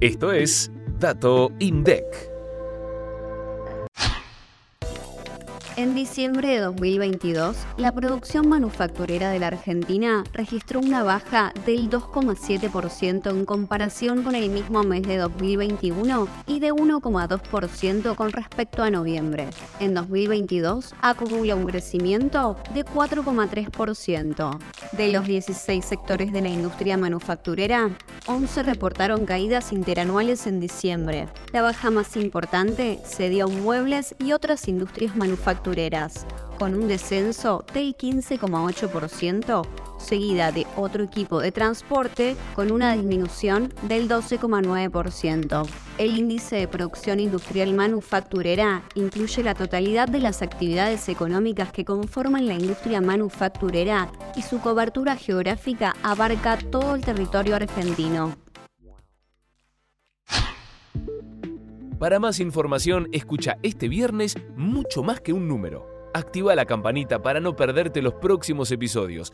Esto 0.00 0.30
es 0.30 0.70
Dato 1.00 1.50
INDEC. 1.58 2.04
En 5.78 5.96
diciembre 5.96 6.48
de 6.48 6.60
2022, 6.60 7.56
la 7.76 7.92
producción 7.92 8.48
manufacturera 8.48 9.30
de 9.30 9.40
la 9.40 9.48
Argentina 9.48 10.22
registró 10.32 10.78
una 10.78 11.02
baja 11.02 11.52
del 11.66 11.90
2,7% 11.90 13.30
en 13.30 13.44
comparación 13.44 14.22
con 14.22 14.36
el 14.36 14.50
mismo 14.50 14.84
mes 14.84 15.02
de 15.02 15.16
2021 15.16 16.28
y 16.46 16.60
de 16.60 16.72
1,2% 16.72 18.14
con 18.14 18.30
respecto 18.30 18.84
a 18.84 18.90
noviembre. 18.90 19.48
En 19.80 19.94
2022 19.94 20.94
acumula 21.00 21.56
un 21.56 21.66
crecimiento 21.66 22.56
de 22.72 22.84
4,3%. 22.84 24.58
De 24.92 25.12
los 25.12 25.26
16 25.26 25.84
sectores 25.84 26.32
de 26.32 26.40
la 26.40 26.48
industria 26.48 26.96
manufacturera, 26.96 27.90
11 28.26 28.62
reportaron 28.62 29.26
caídas 29.26 29.72
interanuales 29.72 30.46
en 30.46 30.60
diciembre. 30.60 31.28
La 31.52 31.60
baja 31.60 31.90
más 31.90 32.16
importante 32.16 32.98
se 33.04 33.28
dio 33.28 33.44
a 33.44 33.48
muebles 33.48 34.14
y 34.18 34.32
otras 34.32 34.66
industrias 34.66 35.14
manufactureras 35.14 36.26
con 36.58 36.74
un 36.74 36.88
descenso 36.88 37.64
del 37.74 37.96
15,8%, 37.96 39.66
seguida 39.98 40.52
de 40.52 40.66
otro 40.76 41.04
equipo 41.04 41.40
de 41.40 41.52
transporte 41.52 42.36
con 42.54 42.72
una 42.72 42.94
disminución 42.94 43.72
del 43.82 44.08
12,9%. 44.08 45.68
El 45.98 46.16
índice 46.16 46.56
de 46.56 46.68
producción 46.68 47.18
industrial 47.20 47.74
manufacturera 47.74 48.82
incluye 48.94 49.42
la 49.42 49.54
totalidad 49.54 50.08
de 50.08 50.20
las 50.20 50.42
actividades 50.42 51.08
económicas 51.08 51.72
que 51.72 51.84
conforman 51.84 52.46
la 52.46 52.54
industria 52.54 53.00
manufacturera 53.00 54.10
y 54.36 54.42
su 54.42 54.60
cobertura 54.60 55.16
geográfica 55.16 55.96
abarca 56.02 56.56
todo 56.56 56.94
el 56.94 57.04
territorio 57.04 57.56
argentino. 57.56 58.36
Para 61.98 62.20
más 62.20 62.38
información, 62.38 63.08
escucha 63.10 63.58
este 63.64 63.88
viernes 63.88 64.36
mucho 64.56 65.02
más 65.02 65.20
que 65.20 65.32
un 65.32 65.48
número. 65.48 66.10
Activa 66.14 66.54
la 66.54 66.64
campanita 66.64 67.20
para 67.22 67.40
no 67.40 67.56
perderte 67.56 68.02
los 68.02 68.14
próximos 68.14 68.70
episodios 68.70 69.32